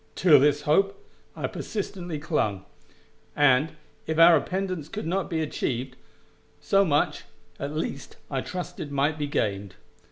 [0.15, 2.65] To this hope I persistently clung,
[3.35, 3.73] and,
[4.07, 5.95] if our independence could not be achieved,
[6.59, 7.25] so much,
[7.59, 9.75] at least, I trusted might be gained.